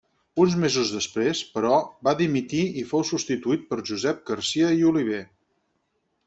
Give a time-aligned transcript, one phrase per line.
[0.43, 1.73] Uns mesos després, però,
[2.07, 5.23] va dimitir i fou substituït per Josep Garcia i Oliver.